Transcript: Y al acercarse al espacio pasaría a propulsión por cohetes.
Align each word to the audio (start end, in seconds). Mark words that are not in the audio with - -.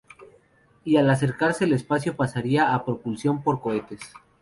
Y 0.83 0.97
al 0.97 1.11
acercarse 1.11 1.65
al 1.65 1.73
espacio 1.73 2.15
pasaría 2.15 2.73
a 2.73 2.83
propulsión 2.85 3.43
por 3.43 3.61
cohetes. 3.61 4.01